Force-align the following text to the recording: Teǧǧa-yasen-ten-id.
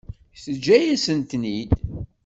Teǧǧa-yasen-ten-id. 0.43 1.71